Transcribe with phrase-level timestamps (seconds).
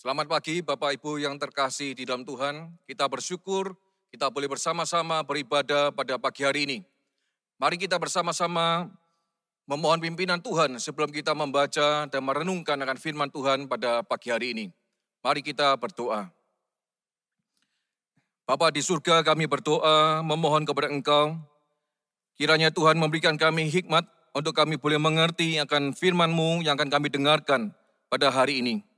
[0.00, 2.72] Selamat pagi Bapak Ibu yang terkasih di dalam Tuhan.
[2.88, 3.76] Kita bersyukur
[4.08, 6.78] kita boleh bersama-sama beribadah pada pagi hari ini.
[7.60, 8.88] Mari kita bersama-sama
[9.68, 14.66] memohon pimpinan Tuhan sebelum kita membaca dan merenungkan akan firman Tuhan pada pagi hari ini.
[15.20, 16.32] Mari kita berdoa.
[18.48, 21.36] Bapa di surga kami berdoa memohon kepada Engkau.
[22.40, 27.76] Kiranya Tuhan memberikan kami hikmat untuk kami boleh mengerti akan firman-Mu yang akan kami dengarkan
[28.08, 28.89] pada hari ini.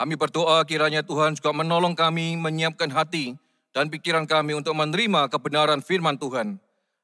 [0.00, 3.36] Kami berdoa kiranya Tuhan juga menolong kami menyiapkan hati
[3.72, 6.60] dan pikiran kami untuk menerima kebenaran firman Tuhan.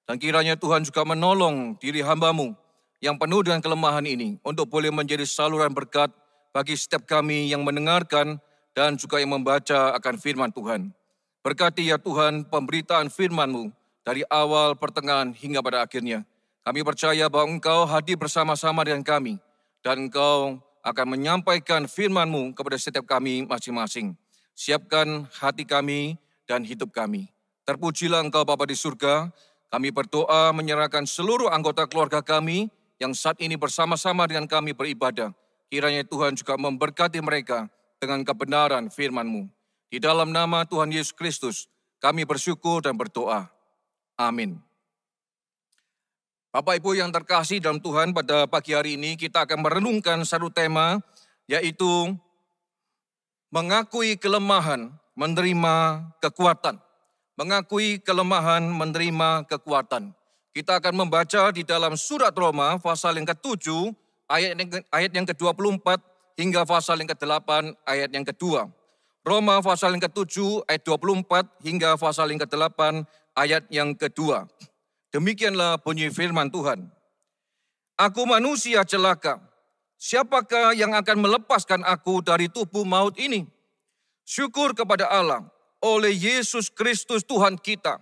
[0.09, 2.57] Dan kiranya Tuhan juga menolong diri hambamu
[3.05, 6.09] yang penuh dengan kelemahan ini untuk boleh menjadi saluran berkat
[6.51, 8.41] bagi setiap kami yang mendengarkan
[8.73, 10.91] dan juga yang membaca akan firman Tuhan.
[11.45, 13.71] Berkati ya Tuhan pemberitaan firman-Mu
[14.03, 16.25] dari awal, pertengahan hingga pada akhirnya.
[16.65, 19.41] Kami percaya bahwa Engkau hadir bersama-sama dengan kami
[19.81, 24.15] dan Engkau akan menyampaikan firman-Mu kepada setiap kami masing-masing.
[24.53, 27.31] Siapkan hati kami dan hidup kami.
[27.69, 29.29] Terpujilah Engkau Bapa di surga,
[29.69, 35.31] kami berdoa menyerahkan seluruh anggota keluarga kami yang saat ini bersama-sama dengan kami beribadah.
[35.69, 37.69] Kiranya Tuhan juga memberkati mereka
[38.01, 39.47] dengan kebenaran firman-Mu.
[39.89, 41.57] Di dalam nama Tuhan Yesus Kristus,
[42.01, 43.49] kami bersyukur dan berdoa.
[44.17, 44.68] Amin.
[46.49, 50.97] Bapak Ibu yang terkasih dalam Tuhan, pada pagi hari ini kita akan merenungkan satu tema,
[51.45, 52.17] yaitu
[53.53, 56.81] mengakui kelemahan, menerima kekuatan.
[57.37, 60.17] Mengakui kelemahan, menerima kekuatan.
[60.57, 63.93] Kita akan membaca di dalam surat Roma, pasal yang ke-7,
[64.33, 66.01] ayat yang, ayat yang ke-24,
[66.41, 68.73] hingga pasal yang ke-8, ayat yang kedua.
[69.21, 73.05] Roma pasal yang ke-7 ayat 24 hingga pasal yang ke-8
[73.37, 74.49] ayat yang kedua.
[75.09, 76.85] Demikianlah bunyi firman Tuhan.
[77.97, 79.41] Aku manusia celaka.
[79.99, 83.49] Siapakah yang akan melepaskan aku dari tubuh maut ini?
[84.23, 85.43] Syukur kepada Allah
[85.83, 87.99] oleh Yesus Kristus Tuhan kita.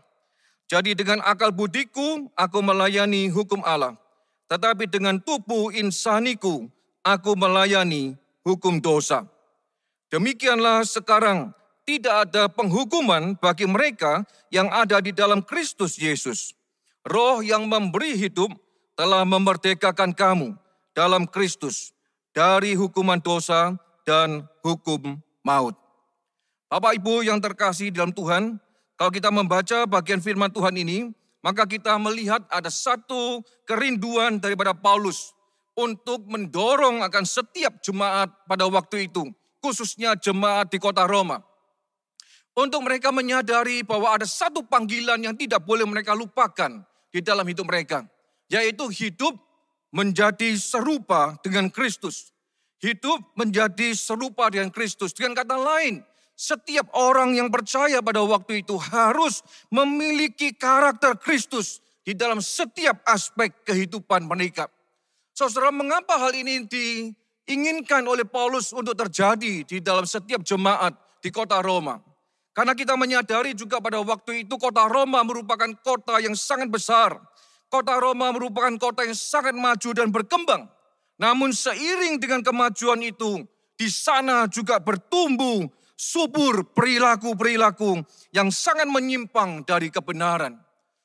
[0.66, 3.94] Jadi dengan akal budiku aku melayani hukum Allah.
[4.50, 6.66] Tetapi dengan tubuh insaniku
[7.06, 9.22] aku melayani hukum dosa.
[10.10, 11.54] Demikianlah sekarang
[11.86, 16.55] tidak ada penghukuman bagi mereka yang ada di dalam Kristus Yesus.
[17.06, 18.50] Roh yang memberi hidup
[18.98, 20.58] telah memerdekakan kamu
[20.90, 21.94] dalam Kristus
[22.34, 25.14] dari hukuman dosa dan hukum
[25.46, 25.78] maut.
[26.66, 28.58] Bapak Ibu yang terkasih dalam Tuhan,
[28.98, 31.14] kalau kita membaca bagian firman Tuhan ini,
[31.46, 35.30] maka kita melihat ada satu kerinduan daripada Paulus
[35.78, 39.30] untuk mendorong akan setiap jemaat pada waktu itu
[39.62, 41.38] khususnya jemaat di kota Roma.
[42.56, 47.66] Untuk mereka menyadari bahwa ada satu panggilan yang tidak boleh mereka lupakan di dalam hidup
[47.66, 48.06] mereka.
[48.46, 49.34] Yaitu hidup
[49.90, 52.30] menjadi serupa dengan Kristus.
[52.78, 55.16] Hidup menjadi serupa dengan Kristus.
[55.16, 56.04] Dengan kata lain,
[56.36, 59.40] setiap orang yang percaya pada waktu itu harus
[59.72, 64.68] memiliki karakter Kristus di dalam setiap aspek kehidupan mereka.
[65.32, 67.10] Saudara, mengapa hal ini di
[67.48, 70.92] inginkan oleh Paulus untuk terjadi di dalam setiap jemaat
[71.24, 71.98] di kota Roma.
[72.56, 77.20] Karena kita menyadari juga pada waktu itu kota Roma merupakan kota yang sangat besar.
[77.68, 80.64] Kota Roma merupakan kota yang sangat maju dan berkembang.
[81.20, 83.44] Namun seiring dengan kemajuan itu,
[83.76, 85.68] di sana juga bertumbuh
[86.00, 88.00] subur perilaku-perilaku
[88.32, 90.56] yang sangat menyimpang dari kebenaran.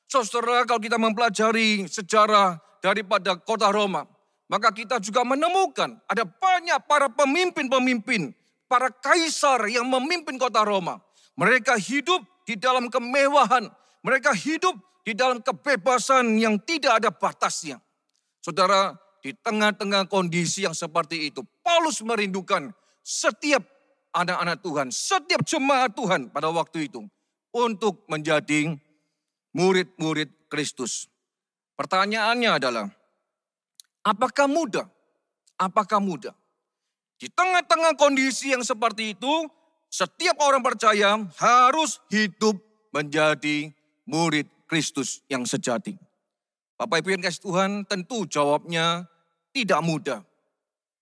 [0.08, 4.08] Saudara, kalau kita mempelajari sejarah daripada kota Roma,
[4.48, 8.32] maka kita juga menemukan ada banyak para pemimpin-pemimpin,
[8.68, 10.96] para kaisar yang memimpin kota Roma.
[11.36, 13.68] Mereka hidup di dalam kemewahan,
[14.04, 17.80] mereka hidup di dalam kebebasan yang tidak ada batasnya.
[18.42, 23.62] Saudara, di tengah-tengah kondisi yang seperti itu, Paulus merindukan setiap
[24.12, 27.06] anak-anak Tuhan, setiap jemaat Tuhan pada waktu itu
[27.54, 28.74] untuk menjadi
[29.54, 31.08] murid-murid Kristus.
[31.78, 32.86] Pertanyaannya adalah,
[34.02, 34.86] Apakah mudah?
[35.54, 36.34] Apakah mudah?
[37.22, 39.46] Di tengah-tengah kondisi yang seperti itu,
[39.92, 42.56] setiap orang percaya harus hidup
[42.96, 43.68] menjadi
[44.08, 46.00] murid Kristus yang sejati.
[46.80, 49.04] Bapak Ibu yang kasih Tuhan, tentu jawabnya
[49.52, 50.24] tidak mudah.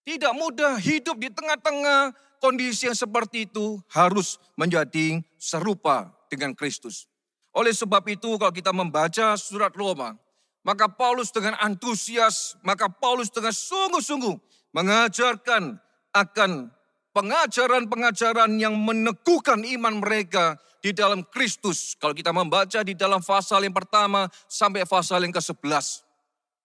[0.02, 2.10] Tidak mudah hidup di tengah-tengah
[2.42, 7.06] kondisi yang seperti itu harus menjadi serupa dengan Kristus.
[7.54, 10.18] Oleh sebab itu kalau kita membaca surat Roma,
[10.66, 14.34] maka Paulus dengan antusias, maka Paulus dengan sungguh-sungguh
[14.74, 15.78] mengajarkan
[16.10, 16.74] akan
[17.12, 21.94] pengajaran-pengajaran yang meneguhkan iman mereka di dalam Kristus.
[22.00, 26.06] Kalau kita membaca di dalam pasal yang pertama sampai pasal yang ke-11.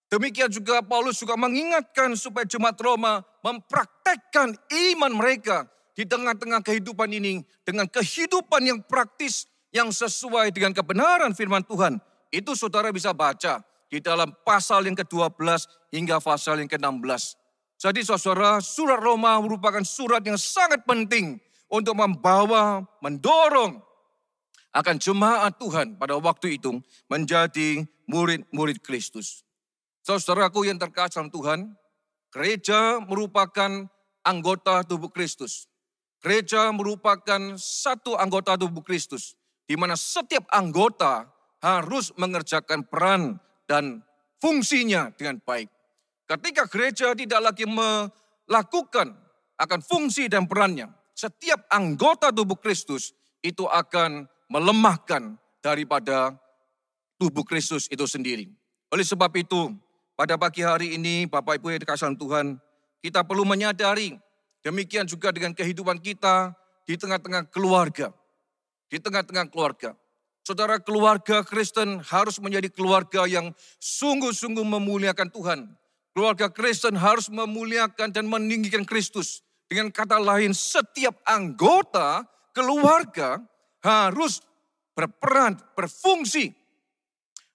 [0.06, 4.53] Demikian juga Paulus juga mengingatkan supaya jemaat Roma mempraktekkan
[4.94, 5.65] iman mereka
[5.97, 11.98] di tengah-tengah kehidupan ini dengan kehidupan yang praktis yang sesuai dengan kebenaran firman Tuhan.
[12.30, 13.59] Itu saudara bisa baca
[13.89, 17.44] di dalam pasal yang ke-12 hingga pasal yang ke-16.
[17.85, 21.37] Jadi saudara, surat Roma merupakan surat yang sangat penting
[21.69, 23.77] untuk membawa, mendorong
[24.73, 29.45] akan jemaat Tuhan pada waktu itu menjadi murid-murid Kristus.
[30.01, 31.59] Saudaraku yang terkasih dalam Tuhan,
[32.33, 33.85] gereja merupakan
[34.25, 35.69] anggota tubuh Kristus.
[36.25, 39.38] Gereja merupakan satu anggota tubuh Kristus,
[39.69, 41.29] di mana setiap anggota
[41.61, 43.38] harus mengerjakan peran
[43.69, 44.01] dan
[44.41, 45.75] fungsinya dengan baik.
[46.25, 49.13] Ketika gereja tidak lagi melakukan
[49.62, 53.13] akan fungsi dan perannya, setiap anggota tubuh Kristus
[53.45, 56.33] itu akan melemahkan daripada
[57.22, 58.50] tubuh Kristus itu sendiri.
[58.89, 59.69] Oleh sebab itu,
[60.18, 62.57] pada pagi hari ini Bapak Ibu yang dikasih Tuhan,
[63.06, 64.18] kita perlu menyadari
[64.66, 66.57] demikian juga dengan kehidupan kita
[66.89, 68.10] di tengah-tengah keluarga.
[68.89, 69.98] Di tengah-tengah keluarga.
[70.45, 73.50] Saudara keluarga Kristen harus menjadi keluarga yang
[73.81, 75.60] sungguh-sungguh memuliakan Tuhan.
[76.15, 79.44] Keluarga Kristen harus memuliakan dan meninggikan Kristus.
[79.67, 82.23] Dengan kata lain, setiap anggota
[82.56, 83.44] keluarga
[83.83, 84.39] harus
[84.95, 86.56] berperan, berfungsi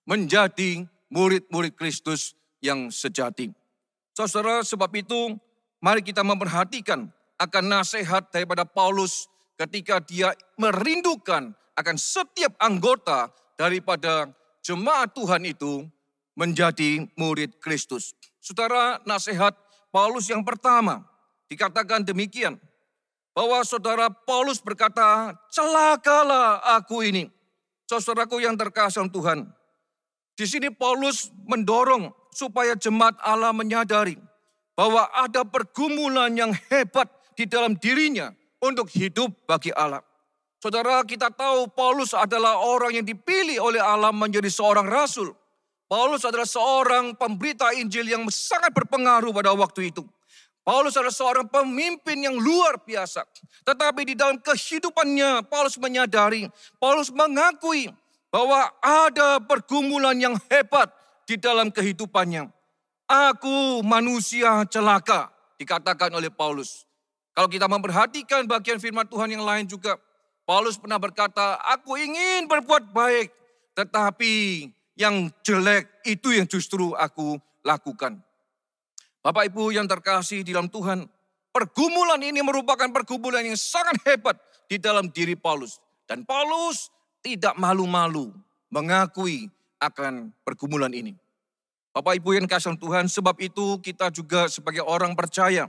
[0.05, 3.49] menjadi murid-murid Kristus yang sejati.
[4.13, 5.41] Saudara, sebab itu
[5.81, 7.09] mari kita memperhatikan
[7.41, 9.25] akan nasihat daripada Paulus
[9.57, 14.29] ketika dia merindukan akan setiap anggota daripada
[14.61, 15.89] jemaat Tuhan itu
[16.37, 18.13] menjadi murid Kristus.
[18.41, 19.53] Saudara, nasihat
[19.93, 21.05] Paulus yang pertama
[21.53, 22.57] dikatakan demikian.
[23.31, 27.31] Bahwa saudara Paulus berkata, celakalah aku ini.
[27.87, 29.47] Saudaraku yang terkasih Tuhan.
[30.35, 34.19] Di sini Paulus mendorong supaya jemaat Allah menyadari
[34.79, 38.33] bahwa ada pergumulan yang hebat di dalam dirinya
[38.63, 40.01] untuk hidup bagi Allah.
[40.61, 45.33] Saudara, kita tahu Paulus adalah orang yang dipilih oleh Allah menjadi seorang rasul.
[45.91, 50.07] Paulus adalah seorang pemberita Injil yang sangat berpengaruh pada waktu itu.
[50.63, 53.27] Paulus adalah seorang pemimpin yang luar biasa.
[53.67, 56.47] Tetapi di dalam kehidupannya, Paulus menyadari,
[56.79, 57.91] Paulus mengakui
[58.31, 60.95] bahwa ada pergumulan yang hebat
[61.27, 62.47] di dalam kehidupannya.
[63.11, 65.27] Aku manusia celaka,
[65.59, 66.87] dikatakan oleh Paulus.
[67.35, 69.99] Kalau kita memperhatikan bagian firman Tuhan yang lain juga,
[70.47, 73.35] Paulus pernah berkata, aku ingin berbuat baik,
[73.75, 74.67] tetapi
[75.01, 78.21] yang jelek itu yang justru aku lakukan.
[79.25, 81.09] Bapak Ibu yang terkasih di dalam Tuhan,
[81.57, 84.37] pergumulan ini merupakan pergumulan yang sangat hebat
[84.69, 85.81] di dalam diri Paulus.
[86.05, 86.93] Dan Paulus
[87.25, 88.33] tidak malu-malu
[88.69, 89.49] mengakui
[89.81, 91.17] akan pergumulan ini.
[91.91, 95.67] Bapak Ibu yang kasih Tuhan, sebab itu kita juga sebagai orang percaya,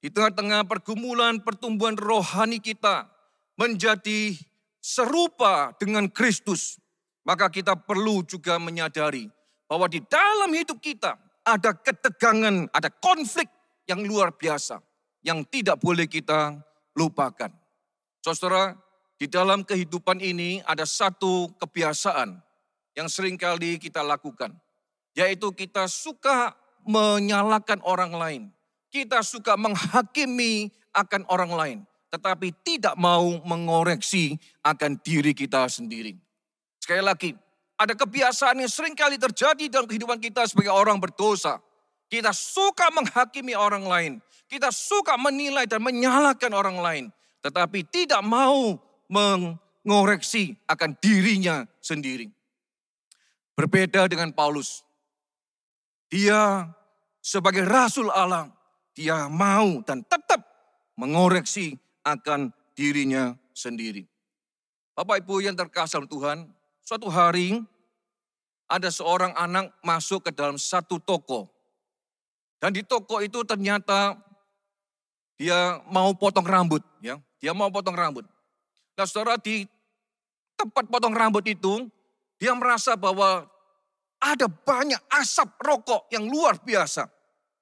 [0.00, 3.10] di tengah-tengah pergumulan pertumbuhan rohani kita
[3.58, 4.32] menjadi
[4.80, 6.80] serupa dengan Kristus,
[7.24, 9.28] maka kita perlu juga menyadari
[9.68, 11.14] bahwa di dalam hidup kita
[11.44, 13.48] ada ketegangan, ada konflik
[13.88, 14.80] yang luar biasa
[15.24, 16.56] yang tidak boleh kita
[16.96, 17.52] lupakan.
[18.20, 18.76] Saudara,
[19.20, 22.40] di dalam kehidupan ini ada satu kebiasaan
[22.96, 24.52] yang sering kali kita lakukan,
[25.16, 28.42] yaitu kita suka menyalahkan orang lain.
[28.90, 31.78] Kita suka menghakimi akan orang lain,
[32.10, 34.34] tetapi tidak mau mengoreksi
[34.66, 36.18] akan diri kita sendiri.
[36.80, 37.30] Sekali lagi,
[37.76, 41.60] ada kebiasaan yang sering kali terjadi dalam kehidupan kita sebagai orang berdosa.
[42.10, 44.12] Kita suka menghakimi orang lain.
[44.50, 47.04] Kita suka menilai dan menyalahkan orang lain.
[47.40, 48.74] Tetapi tidak mau
[49.06, 52.26] mengoreksi akan dirinya sendiri.
[53.54, 54.82] Berbeda dengan Paulus.
[56.10, 56.66] Dia
[57.22, 58.50] sebagai rasul Allah,
[58.92, 60.42] dia mau dan tetap
[60.98, 64.04] mengoreksi akan dirinya sendiri.
[64.92, 66.50] Bapak Ibu yang terkasih Tuhan,
[66.90, 67.62] suatu hari
[68.66, 71.46] ada seorang anak masuk ke dalam satu toko.
[72.58, 74.18] Dan di toko itu ternyata
[75.38, 77.22] dia mau potong rambut, ya.
[77.38, 78.26] Dia mau potong rambut.
[78.98, 79.62] Nah, saudara di
[80.58, 81.86] tempat potong rambut itu,
[82.42, 83.46] dia merasa bahwa
[84.18, 87.06] ada banyak asap rokok yang luar biasa.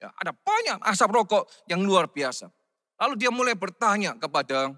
[0.00, 2.48] Ya, ada banyak asap rokok yang luar biasa.
[2.96, 4.72] Lalu dia mulai bertanya kepada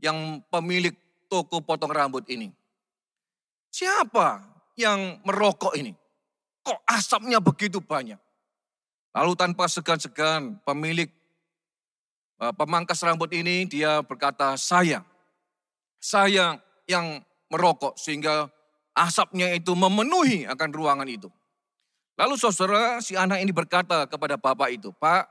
[0.00, 0.96] yang pemilik
[1.28, 2.50] toko potong rambut ini.
[3.72, 4.44] Siapa
[4.76, 5.96] yang merokok ini?
[6.60, 8.20] Kok asapnya begitu banyak?
[9.16, 11.08] Lalu tanpa segan-segan pemilik
[12.36, 15.00] eh, pemangkas rambut ini dia berkata, saya,
[15.96, 18.52] saya yang merokok sehingga
[18.92, 21.32] asapnya itu memenuhi akan ruangan itu.
[22.20, 25.24] Lalu saudara si anak ini berkata kepada bapak itu, Pak,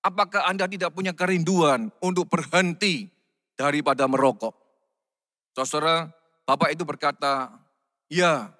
[0.00, 3.12] apakah Anda tidak punya kerinduan untuk berhenti
[3.52, 4.56] daripada merokok?
[5.60, 6.08] Saudara,
[6.50, 7.46] Bapak itu berkata,
[8.10, 8.50] ya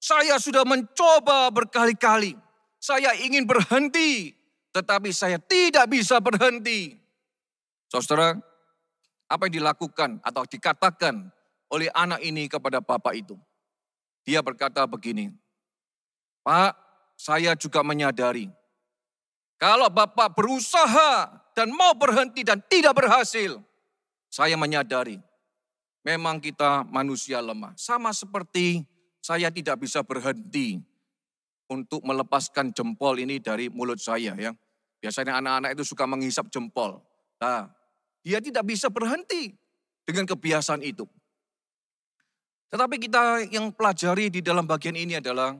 [0.00, 2.32] saya sudah mencoba berkali-kali.
[2.80, 4.32] Saya ingin berhenti,
[4.72, 6.96] tetapi saya tidak bisa berhenti.
[7.92, 8.32] Saudara,
[9.28, 11.28] apa yang dilakukan atau dikatakan
[11.68, 13.36] oleh anak ini kepada bapak itu?
[14.24, 15.28] Dia berkata begini,
[16.40, 16.72] Pak,
[17.20, 18.48] saya juga menyadari
[19.58, 23.58] kalau Bapak berusaha dan mau berhenti dan tidak berhasil,
[24.30, 25.18] saya menyadari
[26.06, 27.74] memang kita manusia lemah.
[27.78, 28.84] Sama seperti
[29.18, 30.78] saya tidak bisa berhenti
[31.68, 34.52] untuk melepaskan jempol ini dari mulut saya ya.
[34.98, 36.98] Biasanya anak-anak itu suka menghisap jempol.
[37.38, 37.70] Nah,
[38.26, 39.54] dia tidak bisa berhenti
[40.02, 41.06] dengan kebiasaan itu.
[42.68, 45.56] Tetapi kita yang pelajari di dalam bagian ini adalah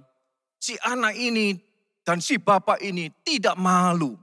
[0.60, 1.56] si anak ini
[2.04, 4.18] dan si bapak ini tidak malu.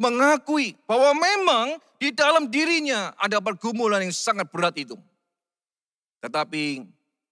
[0.00, 1.66] Mengakui bahwa memang
[2.00, 4.96] di dalam dirinya ada pergumulan yang sangat berat itu.
[6.20, 6.84] Tetapi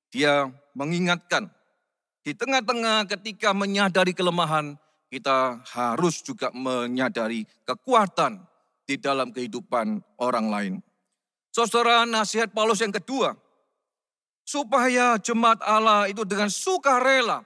[0.08, 1.52] dia mengingatkan
[2.24, 4.76] di tengah-tengah ketika menyadari kelemahan,
[5.08, 8.44] kita harus juga menyadari kekuatan
[8.84, 10.74] di dalam kehidupan orang lain.
[11.48, 13.32] Saudara, nasihat Paulus yang kedua,
[14.44, 17.44] supaya jemaat Allah itu dengan sukarela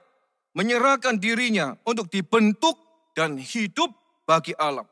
[0.55, 2.75] menyerahkan dirinya untuk dibentuk
[3.15, 3.91] dan hidup
[4.27, 4.87] bagi Allah.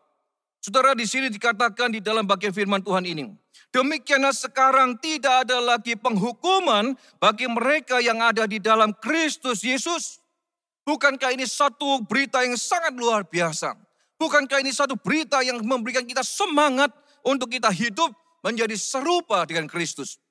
[0.62, 3.34] Saudara di sini dikatakan di dalam bagian firman Tuhan ini.
[3.74, 10.22] Demikianlah sekarang tidak ada lagi penghukuman bagi mereka yang ada di dalam Kristus Yesus.
[10.86, 13.74] Bukankah ini satu berita yang sangat luar biasa?
[14.22, 16.94] Bukankah ini satu berita yang memberikan kita semangat
[17.26, 18.14] untuk kita hidup
[18.46, 20.22] menjadi serupa dengan Kristus?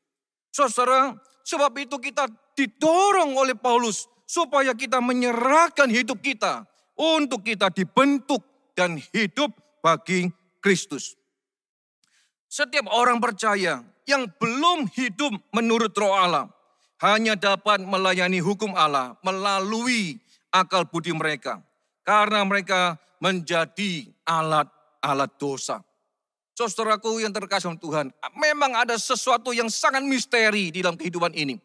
[0.54, 6.62] Saudara, sebab itu kita didorong oleh Paulus supaya kita menyerahkan hidup kita
[6.94, 8.46] untuk kita dibentuk
[8.78, 10.28] dan hidup bagi
[10.60, 11.16] Kristus.
[12.50, 16.50] Setiap orang percaya yang belum hidup menurut roh Allah
[17.00, 20.20] hanya dapat melayani hukum Allah melalui
[20.52, 21.62] akal budi mereka.
[22.04, 25.80] Karena mereka menjadi alat-alat dosa.
[26.56, 31.56] Saudaraku yang terkasih Tuhan, memang ada sesuatu yang sangat misteri di dalam kehidupan ini.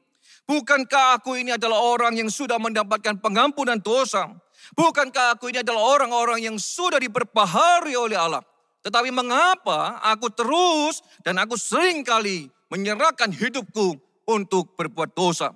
[0.45, 4.29] Bukankah aku ini adalah orang yang sudah mendapatkan pengampunan dosa?
[4.73, 8.41] Bukankah aku ini adalah orang-orang yang sudah diperpahari oleh Allah?
[8.81, 15.53] Tetapi mengapa aku terus dan aku sering kali menyerahkan hidupku untuk berbuat dosa?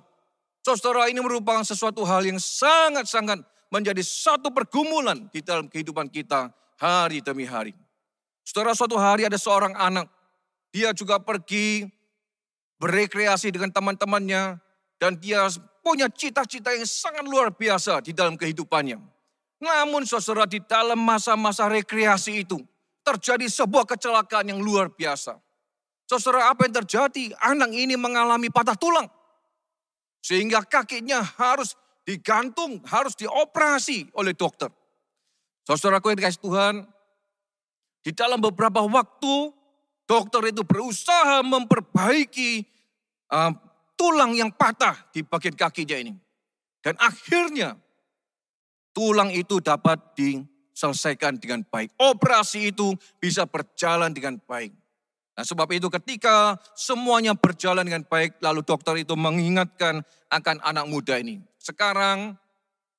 [0.62, 7.22] Saudara ini merupakan sesuatu hal yang sangat-sangat menjadi satu pergumulan di dalam kehidupan kita hari
[7.22, 7.74] demi hari.
[8.42, 10.10] Saudara suatu hari ada seorang anak,
[10.74, 11.86] dia juga pergi
[12.82, 14.58] berekreasi dengan teman-temannya,
[15.00, 15.48] dan dia
[15.80, 19.00] punya cita-cita yang sangat luar biasa di dalam kehidupannya.
[19.60, 22.60] Namun saudara di dalam masa-masa rekreasi itu
[23.00, 25.40] terjadi sebuah kecelakaan yang luar biasa.
[26.04, 27.32] Saudara apa yang terjadi?
[27.40, 29.08] Anak ini mengalami patah tulang.
[30.20, 31.72] Sehingga kakinya harus
[32.04, 34.68] digantung, harus dioperasi oleh dokter.
[35.64, 36.74] Saudaraku yang dikasih Tuhan,
[38.04, 39.52] di dalam beberapa waktu
[40.08, 42.64] dokter itu berusaha memperbaiki
[43.30, 43.52] uh,
[44.00, 46.16] tulang yang patah di bagian kakinya ini.
[46.80, 47.76] Dan akhirnya
[48.96, 51.92] tulang itu dapat diselesaikan dengan baik.
[52.00, 54.72] Operasi itu bisa berjalan dengan baik.
[55.36, 60.00] Nah sebab itu ketika semuanya berjalan dengan baik, lalu dokter itu mengingatkan
[60.32, 61.44] akan anak muda ini.
[61.60, 62.40] Sekarang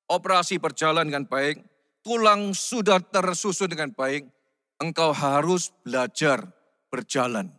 [0.06, 1.58] operasi berjalan dengan baik,
[2.06, 4.30] tulang sudah tersusun dengan baik,
[4.78, 6.46] engkau harus belajar
[6.94, 7.50] berjalan.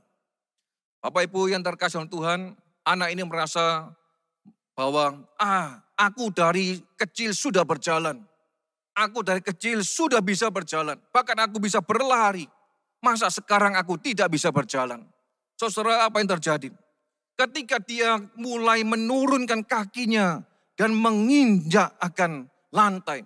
[1.04, 3.92] Bapak Ibu yang terkasih Tuhan, anak ini merasa
[4.76, 8.22] bahwa ah aku dari kecil sudah berjalan.
[8.94, 11.02] Aku dari kecil sudah bisa berjalan.
[11.10, 12.46] Bahkan aku bisa berlari.
[13.02, 15.02] Masa sekarang aku tidak bisa berjalan?
[15.58, 16.70] Saudara apa yang terjadi?
[17.34, 20.46] Ketika dia mulai menurunkan kakinya
[20.78, 23.26] dan menginjak akan lantai.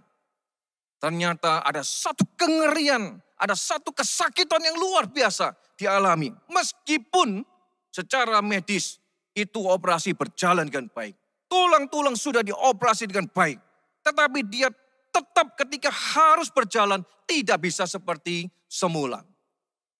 [0.98, 6.34] Ternyata ada satu kengerian, ada satu kesakitan yang luar biasa dialami.
[6.50, 7.46] Meskipun
[7.92, 8.98] secara medis
[9.38, 11.13] itu operasi berjalan dengan baik.
[11.46, 13.62] Tulang-tulang sudah dioperasi dengan baik.
[14.01, 14.74] Tetapi dia
[15.13, 19.22] tetap ketika harus berjalan tidak bisa seperti semula.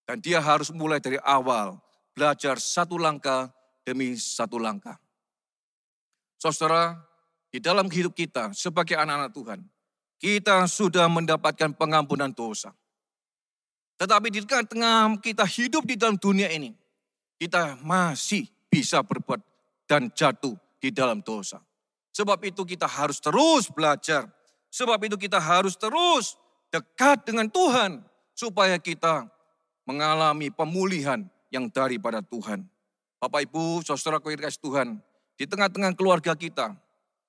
[0.10, 1.78] Dan dia harus mulai dari awal
[2.18, 3.54] belajar satu langkah
[3.86, 4.98] demi satu langkah.
[6.42, 6.98] Saudara,
[7.54, 9.60] di dalam hidup kita sebagai anak-anak Tuhan,
[10.18, 12.74] kita sudah mendapatkan pengampunan dosa.
[13.98, 16.74] Tetapi di tengah-tengah kita hidup di dalam dunia ini,
[17.42, 19.40] kita masih bisa berbuat
[19.88, 21.64] dan jatuh di dalam dosa.
[22.14, 24.26] Sebab itu kita harus terus belajar.
[24.74, 26.36] Sebab itu kita harus terus
[26.74, 28.04] dekat dengan Tuhan.
[28.38, 29.26] Supaya kita
[29.88, 32.68] mengalami pemulihan yang daripada Tuhan.
[33.18, 35.02] Bapak Ibu, saudara kasih Tuhan,
[35.38, 36.78] di tengah-tengah keluarga kita,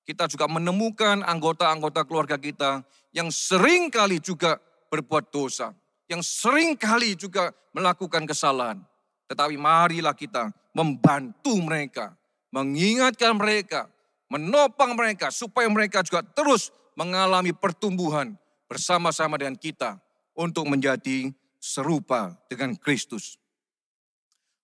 [0.05, 4.57] kita juga menemukan anggota-anggota keluarga kita yang sering kali juga
[4.89, 5.73] berbuat dosa,
[6.09, 8.81] yang sering kali juga melakukan kesalahan.
[9.29, 12.17] Tetapi marilah kita membantu mereka,
[12.49, 13.85] mengingatkan mereka,
[14.25, 18.33] menopang mereka supaya mereka juga terus mengalami pertumbuhan
[18.65, 20.01] bersama-sama dengan kita
[20.33, 21.29] untuk menjadi
[21.61, 23.37] serupa dengan Kristus.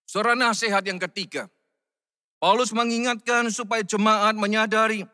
[0.06, 1.50] Suara nasihat yang ketiga,
[2.38, 5.06] Paulus mengingatkan supaya jemaat menyadari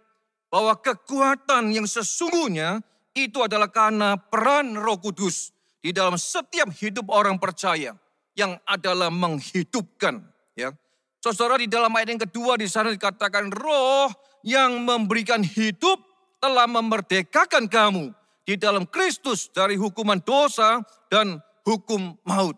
[0.51, 2.83] bahwa kekuatan yang sesungguhnya
[3.15, 7.95] itu adalah karena peran Roh Kudus di dalam setiap hidup orang percaya
[8.35, 10.23] yang adalah menghidupkan.
[10.55, 10.75] Ya,
[11.23, 14.11] saudara di dalam ayat yang kedua di sana dikatakan Roh
[14.43, 16.01] yang memberikan hidup
[16.41, 18.11] telah memerdekakan kamu
[18.43, 22.57] di dalam Kristus dari hukuman dosa dan hukum maut.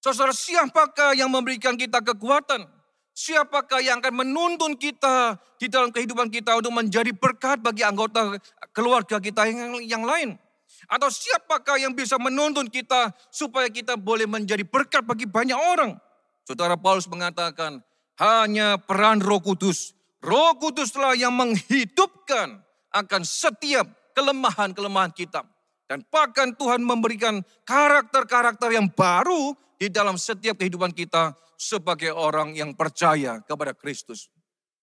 [0.00, 2.64] Saudara, siapakah yang memberikan kita kekuatan?
[3.12, 8.40] Siapakah yang akan menuntun kita di dalam kehidupan kita untuk menjadi berkat bagi anggota
[8.72, 10.40] keluarga kita yang, yang lain?
[10.88, 15.98] Atau siapakah yang bisa menuntun kita supaya kita boleh menjadi berkat bagi banyak orang?
[16.46, 17.84] Saudara Paulus mengatakan,
[18.20, 19.96] hanya peran roh kudus.
[20.20, 22.60] Roh kuduslah yang menghidupkan
[22.92, 25.44] akan setiap kelemahan-kelemahan kita.
[25.88, 32.76] Dan bahkan Tuhan memberikan karakter-karakter yang baru di dalam setiap kehidupan kita sebagai orang yang
[32.76, 34.28] percaya kepada Kristus.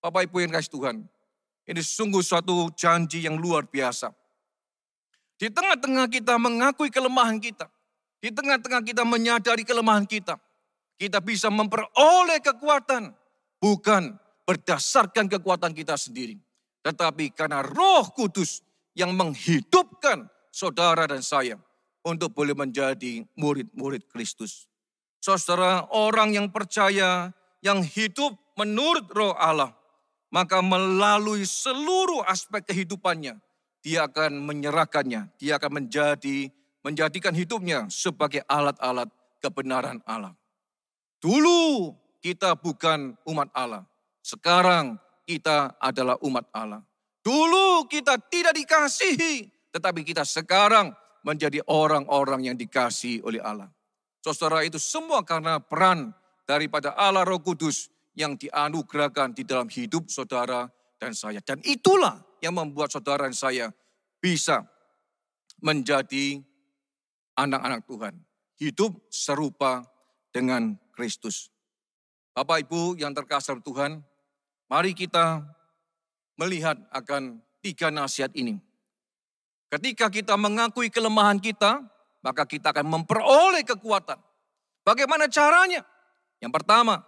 [0.02, 0.96] Bapak Ibu yang kasih Tuhan,
[1.70, 4.14] ini sungguh suatu janji yang luar biasa.
[5.38, 7.70] Di tengah-tengah kita mengakui kelemahan kita,
[8.18, 10.42] di tengah-tengah kita menyadari kelemahan kita,
[10.98, 13.14] kita bisa memperoleh kekuatan,
[13.62, 14.18] bukan
[14.50, 16.42] berdasarkan kekuatan kita sendiri,
[16.82, 18.66] tetapi karena Roh Kudus
[18.98, 21.62] yang menghidupkan saudara dan saya
[22.02, 24.66] untuk boleh menjadi murid-murid Kristus.
[25.22, 27.30] Saudara, orang yang percaya,
[27.62, 29.76] yang hidup menurut roh Allah,
[30.34, 33.38] maka melalui seluruh aspek kehidupannya,
[33.82, 36.50] dia akan menyerahkannya, dia akan menjadi
[36.86, 39.12] menjadikan hidupnya sebagai alat-alat
[39.44, 40.32] kebenaran Allah.
[41.20, 41.92] Dulu
[42.24, 43.84] kita bukan umat Allah,
[44.24, 44.96] sekarang
[45.28, 46.80] kita adalah umat Allah.
[47.20, 50.96] Dulu kita tidak dikasihi, tetapi kita sekarang
[51.28, 53.68] menjadi orang-orang yang dikasihi oleh Allah.
[54.24, 56.12] Saudara itu semua karena peran
[56.44, 60.68] daripada Allah Roh Kudus yang dianugerahkan di dalam hidup saudara
[61.00, 61.40] dan saya.
[61.44, 63.66] Dan itulah yang membuat saudara dan saya
[64.22, 64.66] bisa
[65.62, 66.42] menjadi
[67.38, 68.14] anak-anak Tuhan.
[68.58, 69.86] Hidup serupa
[70.34, 71.54] dengan Kristus.
[72.34, 74.02] Bapak Ibu yang terkasih Tuhan,
[74.70, 75.42] mari kita
[76.38, 78.62] melihat akan tiga nasihat ini.
[79.68, 81.82] Ketika kita mengakui kelemahan kita,
[82.22, 84.18] maka kita akan memperoleh kekuatan.
[84.86, 85.84] Bagaimana caranya?
[86.40, 87.04] Yang pertama,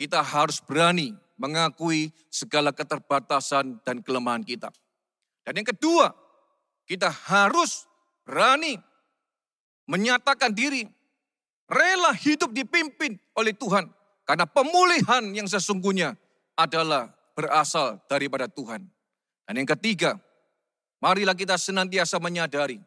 [0.00, 4.72] kita harus berani mengakui segala keterbatasan dan kelemahan kita.
[5.44, 6.12] Dan yang kedua,
[6.88, 7.86] kita harus
[8.26, 8.80] berani
[9.86, 10.82] menyatakan diri
[11.70, 13.86] rela hidup dipimpin oleh Tuhan
[14.26, 16.18] karena pemulihan yang sesungguhnya
[16.58, 18.82] adalah berasal daripada Tuhan.
[19.46, 20.18] Dan yang ketiga,
[20.98, 22.82] marilah kita senantiasa menyadari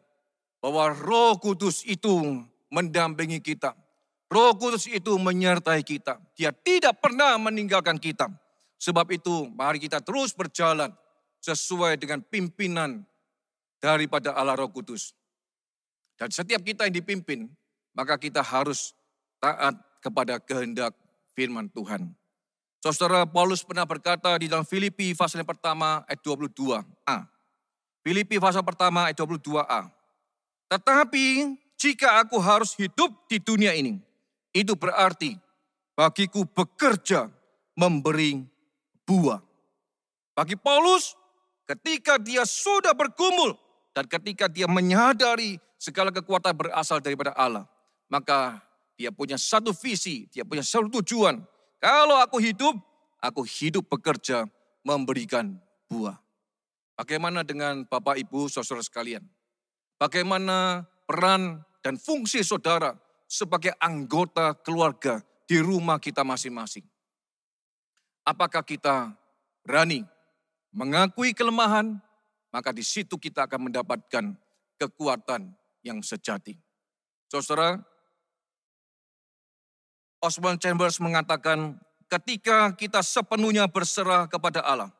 [0.60, 3.72] bahwa Roh Kudus itu mendampingi kita.
[4.30, 6.22] Roh Kudus itu menyertai kita.
[6.38, 8.30] Dia tidak pernah meninggalkan kita.
[8.78, 10.94] Sebab itu mari kita terus berjalan
[11.42, 13.02] sesuai dengan pimpinan
[13.82, 15.12] daripada Allah Roh Kudus.
[16.14, 17.50] Dan setiap kita yang dipimpin,
[17.90, 18.94] maka kita harus
[19.42, 20.94] taat kepada kehendak
[21.34, 22.14] firman Tuhan.
[22.80, 27.18] Saudara Paulus pernah berkata di dalam Filipi pasal yang pertama ayat 22a.
[28.00, 29.90] Filipi pasal pertama ayat 22a.
[30.70, 34.00] Tetapi jika aku harus hidup di dunia ini,
[34.50, 35.38] itu berarti
[35.94, 37.30] bagiku bekerja
[37.78, 38.42] memberi
[39.06, 39.40] buah.
[40.34, 41.14] Bagi Paulus,
[41.66, 43.54] ketika dia sudah bergumul
[43.92, 47.66] dan ketika dia menyadari segala kekuatan berasal daripada Allah,
[48.08, 48.62] maka
[48.96, 51.40] dia punya satu visi, dia punya satu tujuan.
[51.80, 52.76] Kalau aku hidup,
[53.20, 54.44] aku hidup bekerja
[54.84, 55.56] memberikan
[55.88, 56.16] buah.
[57.00, 59.24] Bagaimana dengan Bapak Ibu saudara sekalian?
[59.96, 62.92] Bagaimana peran dan fungsi saudara
[63.30, 66.82] sebagai anggota keluarga di rumah kita masing-masing.
[68.26, 69.14] Apakah kita
[69.62, 70.02] berani
[70.74, 72.02] mengakui kelemahan,
[72.50, 74.34] maka di situ kita akan mendapatkan
[74.82, 75.54] kekuatan
[75.86, 76.58] yang sejati.
[77.30, 77.78] Saudara,
[80.18, 81.78] Oswald Chambers mengatakan,
[82.10, 84.90] ketika kita sepenuhnya berserah kepada Allah,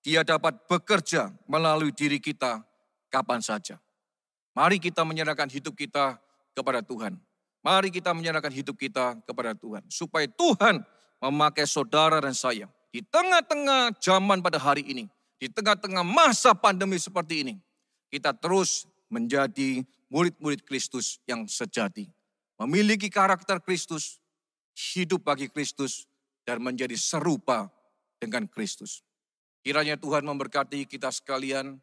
[0.00, 2.64] dia dapat bekerja melalui diri kita
[3.12, 3.76] kapan saja.
[4.56, 6.16] Mari kita menyerahkan hidup kita
[6.56, 7.25] kepada Tuhan.
[7.66, 9.82] Mari kita menyerahkan hidup kita kepada Tuhan.
[9.90, 10.86] Supaya Tuhan
[11.18, 12.70] memakai saudara dan saya.
[12.94, 15.10] Di tengah-tengah zaman pada hari ini.
[15.42, 17.54] Di tengah-tengah masa pandemi seperti ini.
[18.06, 22.06] Kita terus menjadi murid-murid Kristus yang sejati.
[22.62, 24.22] Memiliki karakter Kristus,
[24.94, 26.06] hidup bagi Kristus,
[26.46, 27.66] dan menjadi serupa
[28.22, 29.02] dengan Kristus.
[29.66, 31.82] Kiranya Tuhan memberkati kita sekalian,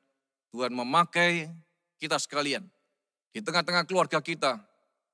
[0.56, 1.52] Tuhan memakai
[2.00, 2.64] kita sekalian
[3.36, 4.64] di tengah-tengah keluarga kita,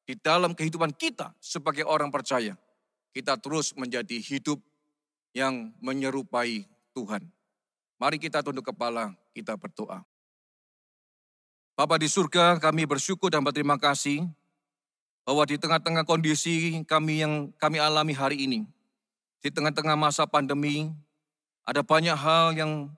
[0.09, 2.57] di dalam kehidupan kita sebagai orang percaya,
[3.13, 4.57] kita terus menjadi hidup
[5.37, 6.65] yang menyerupai
[6.97, 7.29] Tuhan.
[8.01, 10.01] Mari kita tunduk kepala, kita berdoa.
[11.77, 14.25] Bapa di surga, kami bersyukur dan berterima kasih
[15.21, 18.65] bahwa di tengah-tengah kondisi kami yang kami alami hari ini,
[19.45, 20.89] di tengah-tengah masa pandemi,
[21.61, 22.89] ada banyak hal yang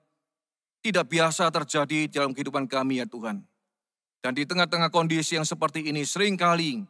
[0.80, 3.44] tidak biasa terjadi dalam kehidupan kami ya Tuhan.
[4.24, 6.88] Dan di tengah-tengah kondisi yang seperti ini sering kali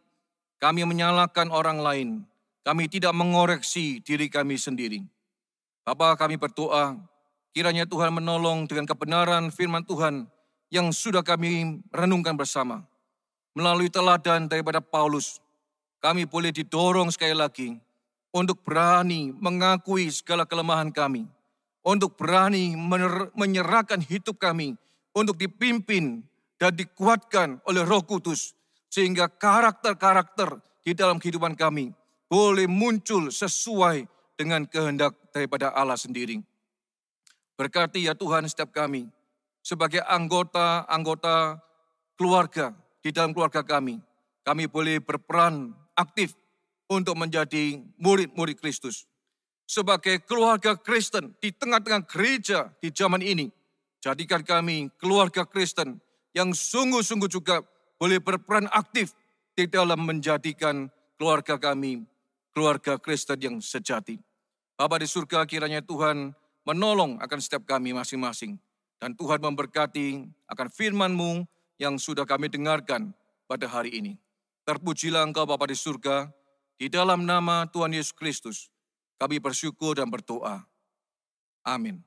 [0.63, 2.09] kami menyalahkan orang lain.
[2.63, 5.03] Kami tidak mengoreksi diri kami sendiri.
[5.83, 6.95] Bapak kami berdoa,
[7.51, 10.31] kiranya Tuhan menolong dengan kebenaran firman Tuhan
[10.71, 12.87] yang sudah kami renungkan bersama.
[13.59, 15.43] Melalui teladan daripada Paulus,
[15.99, 17.75] kami boleh didorong sekali lagi
[18.31, 21.27] untuk berani mengakui segala kelemahan kami.
[21.83, 22.79] Untuk berani
[23.35, 24.79] menyerahkan hidup kami
[25.11, 26.23] untuk dipimpin
[26.55, 28.55] dan dikuatkan oleh roh kudus
[28.93, 31.97] sehingga karakter-karakter di dalam kehidupan kami
[32.29, 34.05] boleh muncul sesuai
[34.37, 36.45] dengan kehendak daripada Allah sendiri.
[37.57, 39.09] Berkati ya Tuhan setiap kami
[39.65, 41.57] sebagai anggota-anggota
[42.21, 43.97] keluarga di dalam keluarga kami.
[44.43, 46.35] Kami boleh berperan aktif
[46.91, 49.07] untuk menjadi murid-murid Kristus.
[49.65, 53.49] Sebagai keluarga Kristen di tengah-tengah gereja di zaman ini,
[54.03, 56.03] jadikan kami keluarga Kristen
[56.35, 57.63] yang sungguh-sungguh juga
[58.03, 59.15] boleh berperan aktif
[59.55, 62.03] di dalam menjadikan keluarga kami
[62.51, 64.19] keluarga Kristen yang sejati.
[64.75, 66.35] Bapa di surga kiranya Tuhan
[66.67, 68.59] menolong akan setiap kami masing-masing.
[68.99, 71.47] Dan Tuhan memberkati akan firman-Mu
[71.79, 73.15] yang sudah kami dengarkan
[73.47, 74.19] pada hari ini.
[74.67, 76.27] Terpujilah Engkau Bapa di surga,
[76.79, 78.67] di dalam nama Tuhan Yesus Kristus,
[79.19, 80.67] kami bersyukur dan berdoa.
[81.67, 82.03] Amin.